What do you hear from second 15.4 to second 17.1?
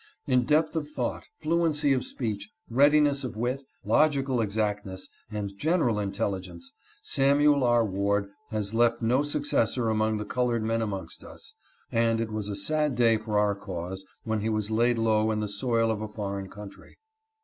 soil of a foreign country.